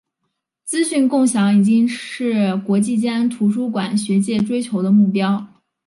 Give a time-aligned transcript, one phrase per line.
[0.63, 5.45] 资讯共享已经是国际间图书馆学界追求的目标。